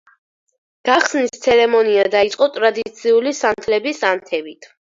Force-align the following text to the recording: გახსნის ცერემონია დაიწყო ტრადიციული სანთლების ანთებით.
გახსნის 0.89 1.33
ცერემონია 1.43 2.07
დაიწყო 2.17 2.49
ტრადიციული 2.57 3.37
სანთლების 3.43 4.05
ანთებით. 4.15 4.71